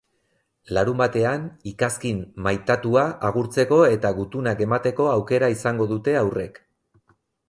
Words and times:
Larunbatean, 0.75 1.43
ikazkin 1.71 2.23
maitatua 2.47 3.03
agurtzeko 3.29 3.79
eta 3.97 4.13
gutunak 4.21 4.63
emateko 4.67 5.05
aukera 5.11 5.51
izango 5.57 5.87
dute 5.93 6.17
haurrek. 6.23 6.59